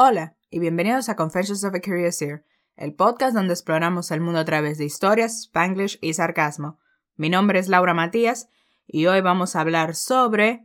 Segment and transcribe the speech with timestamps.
[0.00, 2.44] Hola y bienvenidos a Confessions of a Curious Ear,
[2.76, 6.78] el podcast donde exploramos el mundo a través de historias, spanglish y sarcasmo.
[7.16, 8.48] Mi nombre es Laura Matías
[8.86, 10.62] y hoy vamos a hablar sobre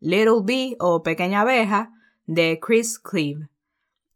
[0.00, 1.92] Little Bee o Pequeña Abeja
[2.26, 3.48] de Chris Cleve.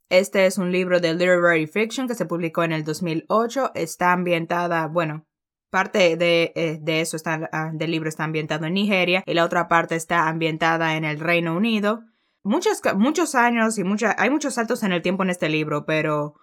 [0.08, 3.70] Este es un libro de literary fiction que se publicó en el 2008.
[3.76, 5.26] Está ambientada, bueno,
[5.70, 9.68] parte de, eh, eso está, ah, del libro está ambientado en Nigeria y la otra
[9.68, 12.02] parte está ambientada en el Reino Unido.
[12.42, 16.34] Muchos, muchos años y mucha, hay muchos saltos en el tiempo en este libro, pero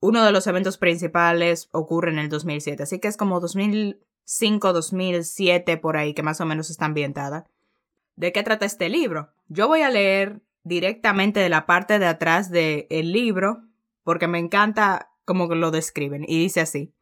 [0.00, 5.76] uno de los eventos principales ocurre en el 2007, así que es como 2005, 2007
[5.76, 7.46] por ahí que más o menos está ambientada.
[8.16, 9.30] ¿De qué trata este libro?
[9.48, 13.62] Yo voy a leer directamente de la parte de atrás del libro
[14.04, 16.92] porque me encanta cómo lo describen y dice así.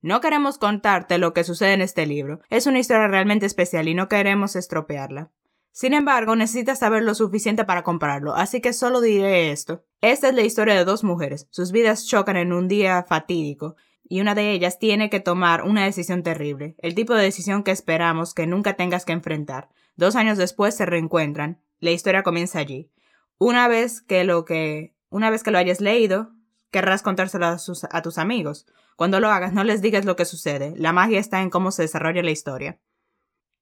[0.00, 2.40] No queremos contarte lo que sucede en este libro.
[2.50, 5.30] Es una historia realmente especial y no queremos estropearla.
[5.78, 9.84] Sin embargo, necesitas saber lo suficiente para comprarlo, así que solo diré esto.
[10.00, 11.46] Esta es la historia de dos mujeres.
[11.52, 15.84] Sus vidas chocan en un día fatídico, y una de ellas tiene que tomar una
[15.84, 19.68] decisión terrible, el tipo de decisión que esperamos que nunca tengas que enfrentar.
[19.94, 21.62] Dos años después se reencuentran.
[21.78, 22.90] La historia comienza allí.
[23.38, 26.32] Una vez que lo que una vez que lo hayas leído,
[26.72, 27.56] querrás contárselo a,
[27.92, 28.66] a tus amigos.
[28.96, 30.74] Cuando lo hagas, no les digas lo que sucede.
[30.76, 32.80] La magia está en cómo se desarrolla la historia.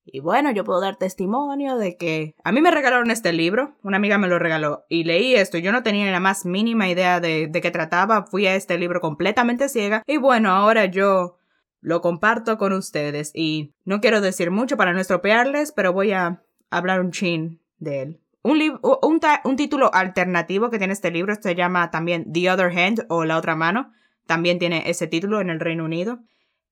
[0.07, 3.97] Y bueno, yo puedo dar testimonio de que a mí me regalaron este libro, una
[3.97, 7.49] amiga me lo regaló y leí esto, yo no tenía la más mínima idea de,
[7.49, 11.39] de qué trataba, fui a este libro completamente ciega y bueno, ahora yo
[11.81, 16.43] lo comparto con ustedes y no quiero decir mucho para no estropearles, pero voy a
[16.71, 18.21] hablar un chin de él.
[18.43, 23.07] Un, un, un título alternativo que tiene este libro se llama también The Other Hand
[23.09, 23.93] o La Otra Mano,
[24.27, 26.21] también tiene ese título en el Reino Unido.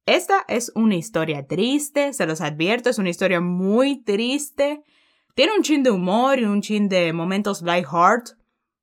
[0.06, 4.82] Esta es una historia triste, se los advierto, es una historia muy triste.
[5.34, 8.36] Tiene un chin de humor y un chin de momentos light-heart,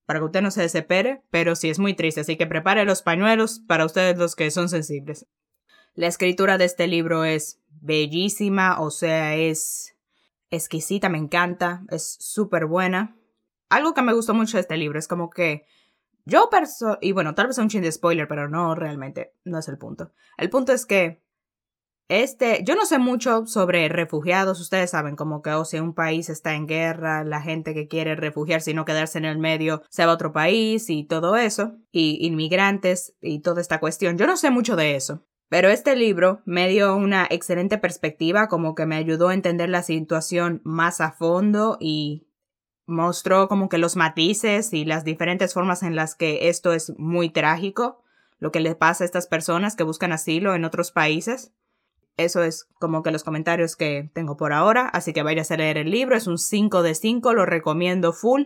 [0.06, 3.04] para que usted no se desespere, pero sí es muy triste, así que prepare los
[3.04, 5.28] pañuelos para ustedes los que son sensibles.
[5.94, 9.96] La escritura de este libro es bellísima, o sea, es
[10.50, 13.16] exquisita, me encanta, es súper buena.
[13.70, 15.66] Algo que me gustó mucho de este libro es como que
[16.26, 19.68] yo perso y bueno, tal vez un chin de spoiler, pero no realmente, no es
[19.68, 20.12] el punto.
[20.38, 21.24] El punto es que
[22.12, 26.30] este, yo no sé mucho sobre refugiados, ustedes saben como que o si un país
[26.30, 30.06] está en guerra, la gente que quiere refugiarse y no quedarse en el medio se
[30.06, 34.18] va a otro país y todo eso, y inmigrantes y toda esta cuestión.
[34.18, 35.26] Yo no sé mucho de eso.
[35.48, 39.84] Pero este libro me dio una excelente perspectiva, como que me ayudó a entender la
[39.84, 42.28] situación más a fondo y
[42.92, 47.30] mostró como que los matices y las diferentes formas en las que esto es muy
[47.30, 48.04] trágico,
[48.40, 51.52] lo que le pasa a estas personas que buscan asilo en otros países.
[52.18, 55.78] Eso es como que los comentarios que tengo por ahora, así que vayas a leer
[55.78, 58.44] el libro, es un 5 de 5, lo recomiendo full.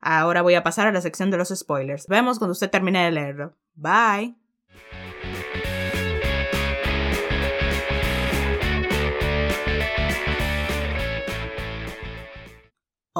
[0.00, 2.06] Ahora voy a pasar a la sección de los spoilers.
[2.06, 3.54] Vemos cuando usted termine de leerlo.
[3.74, 4.36] Bye.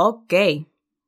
[0.01, 0.33] Ok,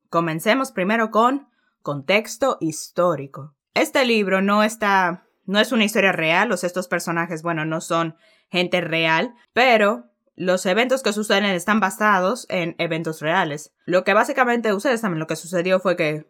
[0.09, 1.47] comencemos primero con
[1.81, 3.55] contexto histórico.
[3.73, 7.81] Este libro no está, no es una historia real, o sea, estos personajes, bueno, no
[7.81, 8.17] son
[8.51, 13.73] gente real, pero los eventos que suceden están basados en eventos reales.
[13.85, 16.29] Lo que básicamente ustedes saben, lo que sucedió fue que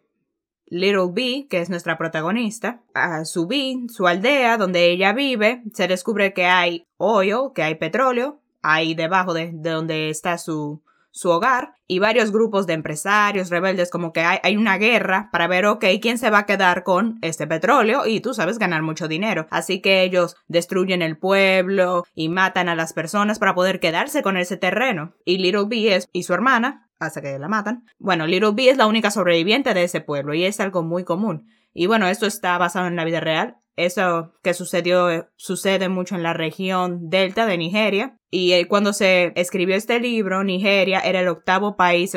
[0.67, 5.87] Little Bee, que es nuestra protagonista, a su Bee, su aldea donde ella vive, se
[5.87, 11.75] descubre que hay oil, que hay petróleo, ahí debajo de donde está su, su hogar
[11.87, 16.17] y varios grupos de empresarios rebeldes como que hay, una guerra para ver, ok, quién
[16.17, 19.47] se va a quedar con este petróleo y tú sabes ganar mucho dinero.
[19.51, 24.37] Así que ellos destruyen el pueblo y matan a las personas para poder quedarse con
[24.37, 25.13] ese terreno.
[25.25, 27.85] Y Little Bee es, y su hermana, hasta que la matan.
[27.99, 31.47] Bueno, Little Bee es la única sobreviviente de ese pueblo y es algo muy común.
[31.73, 36.15] Y bueno, esto está basado en la vida real eso que sucedió eh, sucede mucho
[36.15, 38.17] en la región delta de Nigeria.
[38.29, 42.13] Y eh, cuando se escribió este libro, Nigeria era el octavo país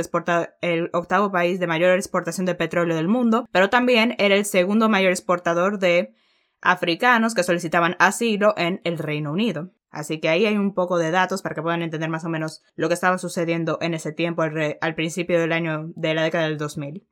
[0.60, 4.88] el octavo país de mayor exportación de petróleo del mundo, pero también era el segundo
[4.88, 6.14] mayor exportador de
[6.60, 9.70] africanos que solicitaban asilo en el Reino Unido.
[9.90, 12.62] Así que ahí hay un poco de datos para que puedan entender más o menos
[12.74, 16.48] lo que estaba sucediendo en ese tiempo al, al principio del año de la década
[16.48, 17.06] del 2000.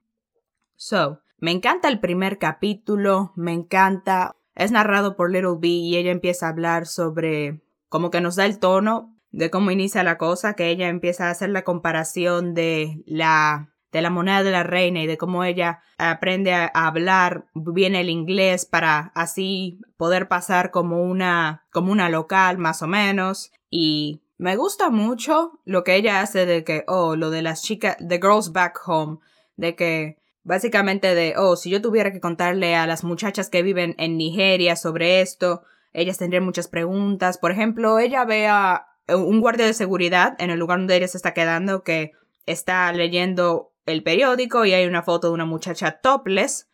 [0.75, 4.37] So, me encanta el primer capítulo, me encanta.
[4.55, 8.47] Es narrado por Little B y ella empieza a hablar sobre como que nos da
[8.47, 13.03] el tono de cómo inicia la cosa, que ella empieza a hacer la comparación de
[13.07, 17.97] la de la moneda de la reina y de cómo ella aprende a hablar bien
[17.97, 24.23] el inglés para así poder pasar como una como una local más o menos y
[24.39, 28.19] me gusta mucho lo que ella hace de que oh lo de las chicas the
[28.19, 29.19] girls back home
[29.57, 33.95] de que básicamente de, oh, si yo tuviera que contarle a las muchachas que viven
[33.99, 35.63] en Nigeria sobre esto,
[35.93, 37.39] ellas tendrían muchas preguntas.
[37.39, 41.17] Por ejemplo, ella ve a un guardia de seguridad en el lugar donde ella se
[41.17, 42.13] está quedando que
[42.47, 46.69] está leyendo el periódico y hay una foto de una muchacha topless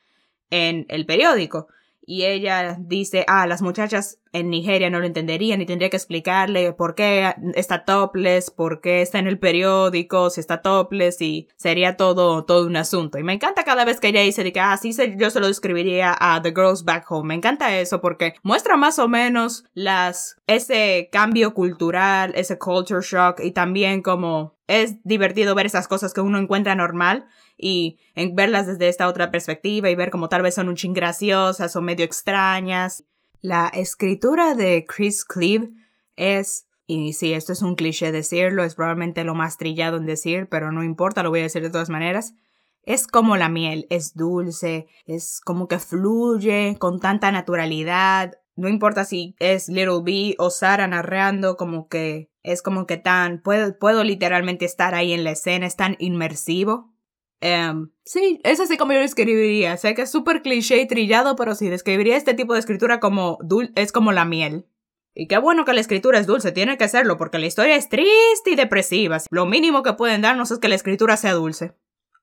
[0.51, 1.69] en el periódico
[2.09, 6.73] y ella dice, ah, las muchachas en Nigeria no lo entenderían y tendría que explicarle
[6.73, 11.99] por qué está topless, por qué está en el periódico, si está topless y sería
[11.99, 13.19] todo, todo un asunto.
[13.19, 16.17] Y me encanta cada vez que ella dice que, ah, sí, yo se lo describiría
[16.19, 17.29] a The Girls Back Home.
[17.29, 23.41] Me encanta eso porque muestra más o menos las, ese cambio cultural, ese culture shock
[23.41, 27.27] y también como es divertido ver esas cosas que uno encuentra normal
[27.57, 30.93] y en verlas desde esta otra perspectiva y ver como tal vez son un ching
[30.93, 33.05] graciosas o medio extrañas.
[33.41, 35.71] La escritura de Chris Cleve
[36.17, 40.49] es, y si esto es un cliché decirlo, es probablemente lo más trillado en decir,
[40.51, 42.35] pero no importa, lo voy a decir de todas maneras.
[42.83, 48.39] Es como la miel, es dulce, es como que fluye con tanta naturalidad.
[48.59, 53.41] No importa si es Little B o Sara narrando, como que es como que tan,
[53.41, 56.93] puedo, puedo literalmente estar ahí en la escena, es tan inmersivo.
[57.41, 59.77] Um, sí, es así como yo lo escribiría.
[59.77, 63.39] Sé que es súper cliché y trillado, pero sí, describiría este tipo de escritura como
[63.43, 64.67] dul es como la miel.
[65.15, 67.89] Y qué bueno que la escritura es dulce, tiene que serlo, porque la historia es
[67.89, 69.19] triste y depresiva.
[69.31, 71.75] Lo mínimo que pueden darnos es que la escritura sea dulce.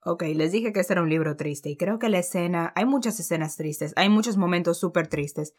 [0.04, 2.86] Ok, les dije que este era un libro triste, y creo que la escena, hay
[2.86, 5.56] muchas escenas tristes, hay muchos momentos súper tristes,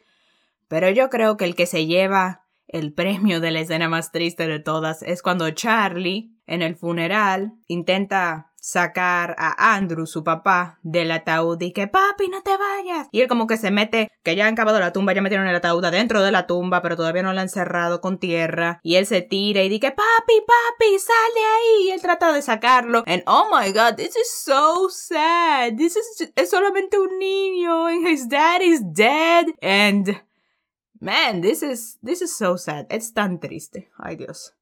[0.68, 4.46] pero yo creo que el que se lleva el premio de la escena más triste
[4.46, 11.12] de todas es cuando Charlie, en el funeral, intenta sacar a Andrew, su papá, del
[11.12, 13.06] ataúd y que papi, no te vayas.
[13.12, 15.54] Y él como que se mete, que ya han cavado la tumba, ya metieron el
[15.54, 18.80] ataúd adentro de la tumba, pero todavía no la han cerrado con tierra.
[18.82, 21.86] Y él se tira y dice, papi, papi, sal de ahí.
[21.86, 23.04] Y él trata de sacarlo.
[23.06, 25.76] And oh my god, this is so sad.
[25.76, 29.46] This is es solamente un niño and his dad is dead.
[29.62, 30.25] And
[31.00, 32.87] man, this is, this is so sad.
[32.90, 33.90] Es tan triste.
[33.98, 34.54] Ay Dios.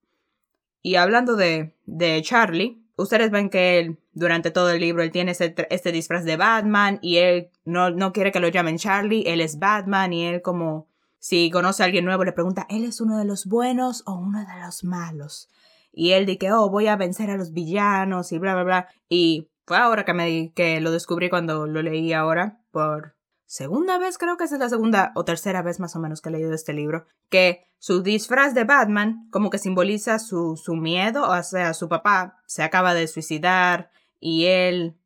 [0.83, 5.33] Y hablando de, de Charlie, ustedes ven que él, durante todo el libro, él tiene
[5.33, 9.59] este, disfraz de Batman y él no, no quiere que lo llamen Charlie, él es
[9.59, 10.89] Batman y él como
[11.19, 14.41] si conoce a alguien nuevo le pregunta, ¿él es uno de los buenos o uno
[14.41, 15.49] de los malos?
[15.91, 18.89] Y él dice, oh, voy a vencer a los villanos y bla, bla, bla.
[19.09, 23.14] Y fue ahora que, me, que lo descubrí cuando lo leí ahora por
[23.55, 26.33] segunda vez, creo que es la segunda o tercera vez más o menos que he
[26.33, 31.43] leído este libro, que su disfraz de Batman como que simboliza su, su miedo, o
[31.45, 34.99] sea, su papá se acaba de suicidar y él...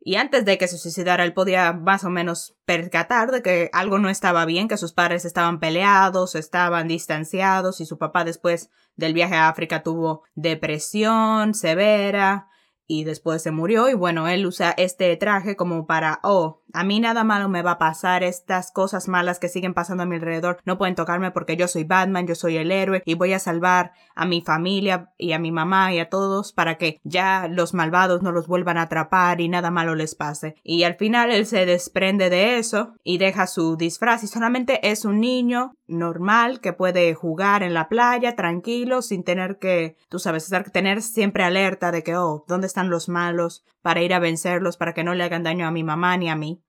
[0.00, 3.98] Y antes de que se suicidara, él podía más o menos percatar de que algo
[3.98, 9.14] no estaba bien, que sus padres estaban peleados, estaban distanciados y su papá después del
[9.14, 12.48] viaje a África tuvo depresión severa
[12.88, 17.00] y después se murió y bueno, él usa este traje como para, oh, a mí
[17.00, 20.58] nada malo me va a pasar, estas cosas malas que siguen pasando a mi alrededor
[20.64, 23.92] no pueden tocarme porque yo soy Batman, yo soy el héroe y voy a salvar
[24.14, 28.22] a mi familia y a mi mamá y a todos para que ya los malvados
[28.22, 30.56] no los vuelvan a atrapar y nada malo les pase.
[30.62, 35.04] Y al final él se desprende de eso y deja su disfraz y solamente es
[35.04, 40.50] un niño normal que puede jugar en la playa tranquilo sin tener que, tú sabes,
[40.72, 43.64] tener siempre alerta de que, oh, ¿dónde los malos?
[43.88, 46.36] para ir a vencerlos para que no le hagan daño a mi mamá ni a
[46.36, 46.60] mí.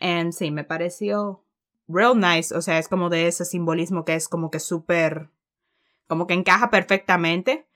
[0.00, 1.42] And sí, me pareció
[1.88, 5.30] real nice, o sea, es como de ese simbolismo que es como que súper,
[6.06, 7.66] como que encaja perfectamente.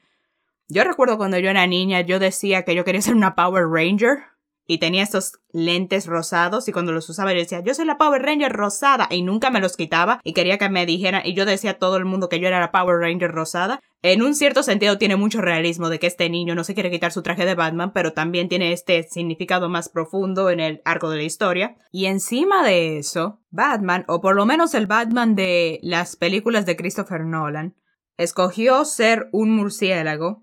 [0.69, 4.25] Yo recuerdo cuando yo era niña, yo decía que yo quería ser una Power Ranger
[4.67, 8.23] y tenía estos lentes rosados y cuando los usaba yo decía, yo soy la Power
[8.23, 11.73] Ranger rosada y nunca me los quitaba y quería que me dijeran y yo decía
[11.73, 13.81] a todo el mundo que yo era la Power Ranger rosada.
[14.05, 17.13] En un cierto sentido tiene mucho realismo de que este niño no se quiere quitar
[17.13, 21.19] su traje de Batman, pero también tiene este significado más profundo en el arco de
[21.19, 21.77] la historia.
[21.93, 26.75] Y encima de eso, Batman, o por lo menos el Batman de las películas de
[26.75, 27.77] Christopher Nolan,
[28.17, 30.43] escogió ser un murciélago,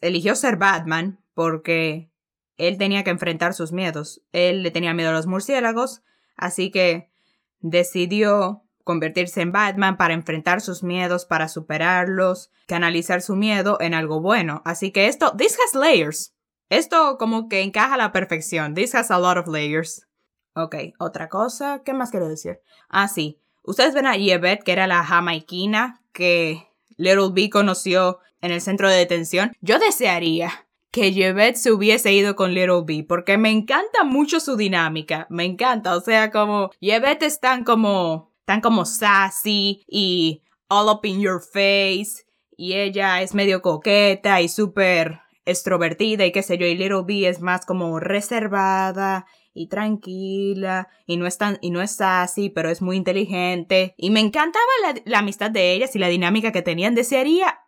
[0.00, 2.10] eligió ser Batman porque
[2.56, 4.22] él tenía que enfrentar sus miedos.
[4.32, 6.02] Él le tenía miedo a los murciélagos,
[6.36, 7.12] así que
[7.60, 14.22] decidió convertirse en Batman para enfrentar sus miedos, para superarlos, canalizar su miedo en algo
[14.22, 14.62] bueno.
[14.64, 16.32] Así que esto, this has layers.
[16.70, 18.72] Esto como que encaja a la perfección.
[18.72, 20.06] This has a lot of layers.
[20.54, 22.60] Ok, otra cosa, ¿qué más quiero decir?
[22.88, 23.38] Ah, sí.
[23.62, 26.66] Ustedes ven a Yvette, que era la jamaiquina que
[26.96, 29.52] Little B conoció en el centro de detención.
[29.60, 34.56] Yo desearía que Yvette se hubiese ido con Little B, porque me encanta mucho su
[34.56, 40.88] dinámica, me encanta, o sea, como Yvette es tan como, tan como sassy y all
[40.88, 42.24] up in your face,
[42.56, 47.28] y ella es medio coqueta y súper extrovertida y qué sé yo, y Little B
[47.28, 52.70] es más como reservada y tranquila y no es tan, y no es así, pero
[52.70, 54.64] es muy inteligente y me encantaba
[55.04, 56.94] la, amistad de ellas y la dinámica que tenían.
[56.94, 57.60] Desearía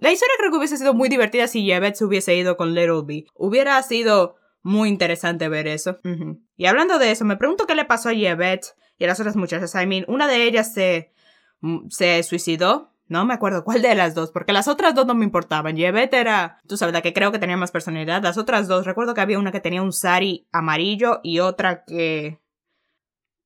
[0.00, 3.02] la historia creo que hubiese sido muy divertida si Yvette se hubiese ido con Little
[3.04, 3.26] B.
[3.34, 5.98] Hubiera sido muy interesante ver eso.
[6.56, 9.74] Y hablando de eso, me pregunto qué le pasó a Yvette y las otras muchachas.
[9.74, 11.12] I mean, una de ellas se,
[11.60, 12.92] mm, se suicidó.
[13.06, 15.76] No me acuerdo cuál de las dos, porque las otras dos no me importaban.
[15.76, 18.22] Yvette era, tú sabes, la que creo que tenía más personalidad.
[18.22, 22.40] Las otras dos, recuerdo que había una que tenía un sari amarillo y otra que...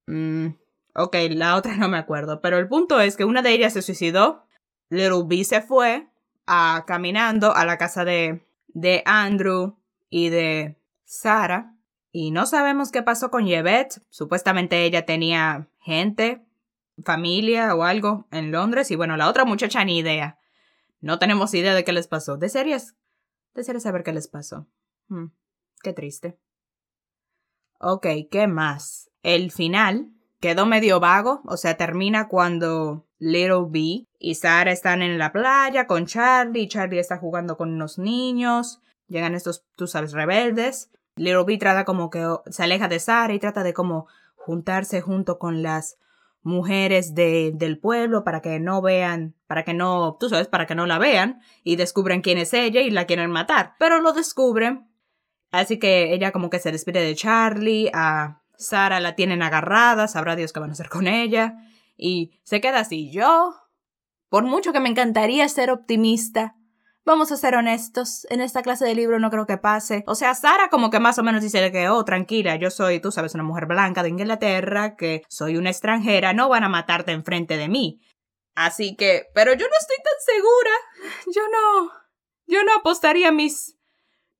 [0.06, 0.48] Mm,
[0.94, 2.40] ok, la otra no me acuerdo.
[2.40, 4.46] Pero el punto es que una de ellas se suicidó.
[4.90, 6.08] Little B se fue
[6.46, 9.76] a, caminando a la casa de, de Andrew
[10.08, 11.74] y de Sara.
[12.10, 14.00] Y no sabemos qué pasó con Yvette.
[14.08, 16.44] Supuestamente ella tenía gente,
[17.04, 18.90] familia o algo en Londres.
[18.90, 20.38] Y bueno, la otra muchacha ni idea.
[21.00, 22.36] No tenemos idea de qué les pasó.
[22.36, 22.96] De series.
[23.54, 24.66] De series saber qué les pasó.
[25.08, 25.26] Hmm,
[25.82, 26.38] qué triste.
[27.80, 29.10] Ok, ¿qué más?
[29.22, 30.10] El final
[30.40, 31.42] quedó medio vago.
[31.44, 36.68] O sea, termina cuando Little B y Sara están en la playa con Charlie.
[36.68, 38.80] Charlie está jugando con unos niños.
[39.06, 40.90] Llegan estos, tú sabes, rebeldes.
[41.18, 45.38] Little B trata como que se aleja de Sara y trata de como juntarse junto
[45.38, 45.98] con las
[46.42, 50.74] mujeres de, del pueblo para que no vean, para que no, tú sabes, para que
[50.74, 53.74] no la vean y descubren quién es ella y la quieren matar.
[53.78, 54.88] Pero lo descubren.
[55.50, 60.36] Así que ella como que se despide de Charlie, a Sara la tienen agarrada, sabrá
[60.36, 61.56] Dios qué van a hacer con ella.
[61.96, 63.10] Y se queda así.
[63.10, 63.54] Yo,
[64.28, 66.56] por mucho que me encantaría ser optimista,
[67.08, 70.04] Vamos a ser honestos, en esta clase de libro no creo que pase.
[70.06, 73.10] O sea, Sara como que más o menos dice que, oh, tranquila, yo soy, tú
[73.10, 77.56] sabes, una mujer blanca de Inglaterra, que soy una extranjera, no van a matarte enfrente
[77.56, 78.02] de mí.
[78.54, 80.70] Así que, pero yo no estoy tan segura.
[81.34, 81.92] Yo no,
[82.46, 83.78] yo no apostaría mis,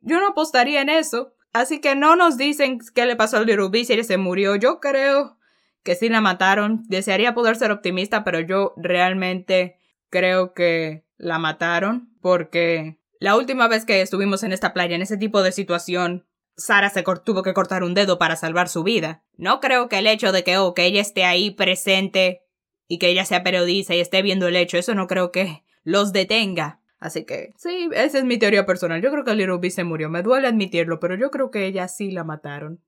[0.00, 1.32] yo no apostaría en eso.
[1.54, 4.56] Así que no nos dicen qué le pasó al B si ella se murió.
[4.56, 5.38] Yo creo
[5.82, 6.82] que sí la mataron.
[6.88, 9.78] Desearía poder ser optimista, pero yo realmente
[10.10, 15.16] creo que la mataron porque la última vez que estuvimos en esta playa en ese
[15.16, 19.22] tipo de situación, Sara se tuvo que cortar un dedo para salvar su vida.
[19.36, 22.42] No creo que el hecho de que, oh, que ella esté ahí presente
[22.88, 26.12] y que ella sea periodista y esté viendo el hecho, eso no creo que los
[26.12, 26.80] detenga.
[27.00, 29.00] Así que, sí, esa es mi teoría personal.
[29.00, 30.10] Yo creo que Little B se murió.
[30.10, 32.82] Me duele admitirlo, pero yo creo que ella sí la mataron.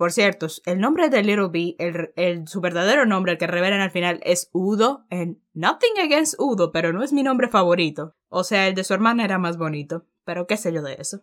[0.00, 1.76] Por cierto, el nombre de Little B,
[2.16, 5.04] el, su verdadero nombre, el que revelan al final, es Udo.
[5.10, 8.16] En Nothing Against Udo, pero no es mi nombre favorito.
[8.30, 10.06] O sea, el de su hermana era más bonito.
[10.24, 11.20] Pero qué sé yo de eso.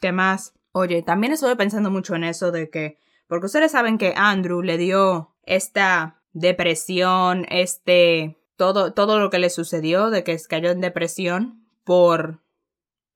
[0.00, 0.54] ¿Qué más?
[0.72, 2.98] Oye, también estuve pensando mucho en eso de que.
[3.28, 8.40] Porque ustedes saben que Andrew le dio esta depresión, este.
[8.56, 12.40] Todo, todo lo que le sucedió, de que cayó en depresión por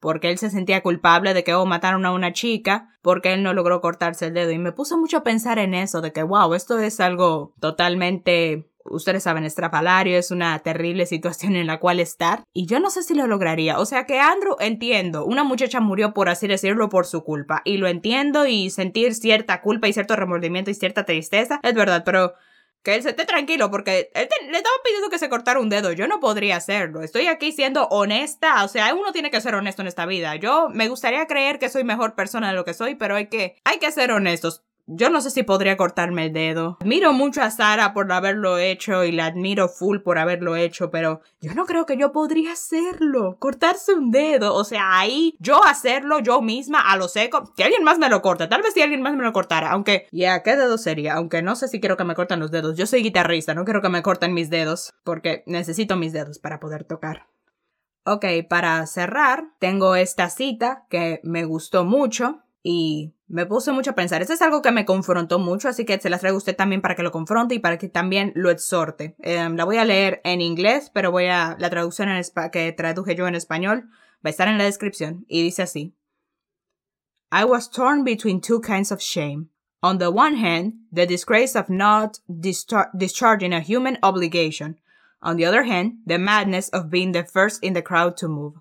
[0.01, 3.55] porque él se sentía culpable de que oh, mataron a una chica porque él no
[3.55, 6.55] logró cortarse el dedo y me puso mucho a pensar en eso de que wow,
[6.55, 12.45] esto es algo totalmente ustedes saben, estrafalario, es una terrible situación en la cual estar.
[12.53, 13.79] Y yo no sé si lo lograría.
[13.79, 17.63] O sea que Andrew, entiendo, una muchacha murió por así decirlo por su culpa.
[17.65, 21.61] Y lo entiendo y sentir cierta culpa y cierto remordimiento y cierta tristeza.
[21.63, 22.35] Es verdad, pero
[22.83, 25.93] que él se esté tranquilo porque él le estaba pidiendo que se cortara un dedo.
[25.93, 27.03] Yo no podría hacerlo.
[27.03, 28.65] Estoy aquí siendo honesta.
[28.65, 30.37] O sea, uno tiene que ser honesto en esta vida.
[30.37, 33.57] Yo me gustaría creer que soy mejor persona de lo que soy, pero hay que,
[33.65, 34.65] hay que ser honestos.
[34.93, 36.79] Yo no sé si podría cortarme el dedo.
[36.81, 41.21] Admiro mucho a Sara por haberlo hecho y la admiro full por haberlo hecho, pero
[41.41, 43.37] yo no creo que yo podría hacerlo.
[43.39, 44.53] Cortarse un dedo.
[44.53, 47.53] O sea, ahí yo hacerlo yo misma a lo seco.
[47.57, 48.49] Que alguien más me lo corte.
[48.49, 49.71] Tal vez si alguien más me lo cortara.
[49.71, 51.15] Aunque, ya, ¿qué dedo sería?
[51.15, 52.77] Aunque no sé si quiero que me corten los dedos.
[52.77, 54.93] Yo soy guitarrista, no quiero que me corten mis dedos.
[55.05, 57.29] Porque necesito mis dedos para poder tocar.
[58.05, 63.95] Ok, para cerrar, tengo esta cita que me gustó mucho y me puse mucho a
[63.95, 64.21] pensar.
[64.21, 66.83] Esto es algo que me confrontó mucho, así que se las traigo a usted también
[66.83, 69.15] para que lo confronte y para que también lo exhorte.
[69.21, 73.15] Em, la voy a leer en inglés, pero voy a la traducción en que traduje
[73.15, 73.89] yo en español
[74.25, 75.95] va a estar en la descripción y dice así.
[77.33, 79.51] I was torn between two kinds of shame.
[79.83, 84.79] On the one hand, the disgrace of not discharging a human obligation.
[85.23, 88.55] On the other hand, the madness of being the first in the crowd to move.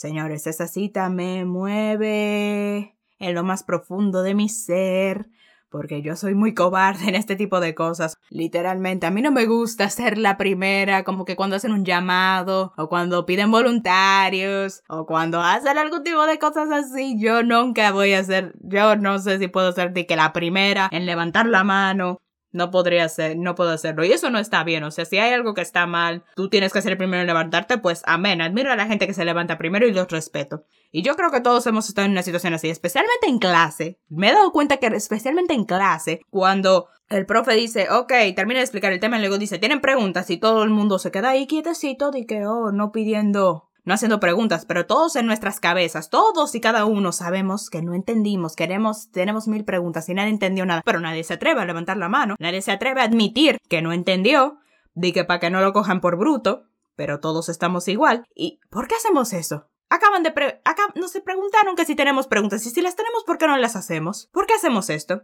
[0.00, 5.28] Señores, esa cita me mueve en lo más profundo de mi ser,
[5.68, 8.16] porque yo soy muy cobarde en este tipo de cosas.
[8.30, 12.72] Literalmente, a mí no me gusta ser la primera, como que cuando hacen un llamado,
[12.78, 18.14] o cuando piden voluntarios, o cuando hacen algún tipo de cosas así, yo nunca voy
[18.14, 21.62] a ser, yo no sé si puedo ser de que la primera en levantar la
[21.62, 22.22] mano.
[22.52, 24.04] No podría ser, no puedo hacerlo.
[24.04, 24.84] Y eso no está bien.
[24.84, 27.26] O sea, si hay algo que está mal, tú tienes que ser el primero en
[27.26, 28.40] levantarte, pues amén.
[28.40, 30.64] Admiro a la gente que se levanta primero y los respeto.
[30.92, 33.98] Y yo creo que todos hemos estado en una situación así, especialmente en clase.
[34.08, 38.64] Me he dado cuenta que especialmente en clase, cuando el profe dice, ok, termina de
[38.64, 41.46] explicar el tema y luego dice, tienen preguntas y todo el mundo se queda ahí
[41.46, 46.54] quietecito y que, oh, no pidiendo no haciendo preguntas, pero todos en nuestras cabezas, todos
[46.54, 50.82] y cada uno sabemos que no entendimos, queremos, tenemos mil preguntas y nadie entendió nada,
[50.84, 53.92] pero nadie se atreve a levantar la mano, nadie se atreve a admitir que no
[53.92, 54.58] entendió,
[54.94, 56.64] di que para que no lo cojan por bruto,
[56.96, 58.24] pero todos estamos igual.
[58.34, 59.68] ¿Y por qué hacemos eso?
[59.88, 60.60] Acaban de pre
[60.94, 64.28] nos preguntaron que si tenemos preguntas y si las tenemos, ¿por qué no las hacemos?
[64.32, 65.22] ¿Por qué hacemos esto?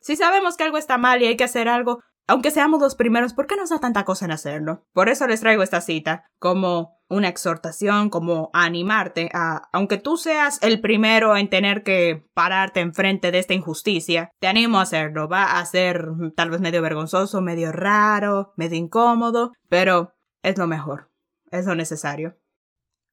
[0.00, 3.32] Si sabemos que algo está mal y hay que hacer algo, aunque seamos los primeros,
[3.32, 4.86] ¿por qué nos da tanta cosa en hacerlo?
[4.92, 10.58] Por eso les traigo esta cita como una exhortación, como animarte a, aunque tú seas
[10.62, 15.26] el primero en tener que pararte enfrente de esta injusticia, te animo a hacerlo.
[15.26, 16.06] Va a ser
[16.36, 21.10] tal vez medio vergonzoso, medio raro, medio incómodo, pero es lo mejor,
[21.50, 22.36] es lo necesario.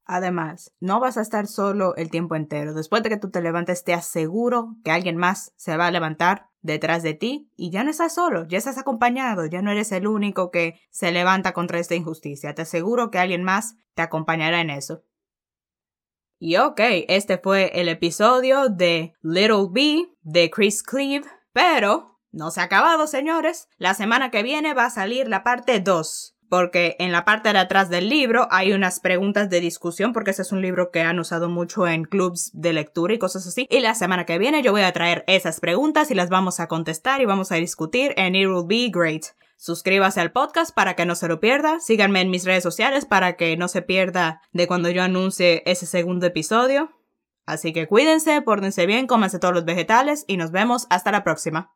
[0.06, 2.74] Además, no vas a estar solo el tiempo entero.
[2.74, 6.50] Después de que tú te levantes, te aseguro que alguien más se va a levantar
[6.66, 10.08] detrás de ti y ya no estás solo, ya estás acompañado, ya no eres el
[10.08, 12.56] único que se levanta contra esta injusticia.
[12.56, 15.04] Te aseguro que alguien más te acompañará en eso.
[16.40, 22.62] Y ok, este fue el episodio de Little B de Chris Cleve, pero no se
[22.62, 23.70] ha acabado, señores.
[23.78, 27.60] La semana que viene va a salir la parte 2 porque en la parte de
[27.60, 31.20] atrás del libro hay unas preguntas de discusión, porque ese es un libro que han
[31.20, 33.68] usado mucho en clubs de lectura y cosas así.
[33.70, 36.68] Y la semana que viene yo voy a traer esas preguntas y las vamos a
[36.68, 39.26] contestar y vamos a discutir en It Will Be Great.
[39.58, 41.80] Suscríbase al podcast para que no se lo pierda.
[41.80, 45.86] Síganme en mis redes sociales para que no se pierda de cuando yo anuncie ese
[45.86, 46.92] segundo episodio.
[47.46, 51.72] Así que cuídense, pórtense bien, cómanse todos los vegetales y nos vemos hasta la próxima.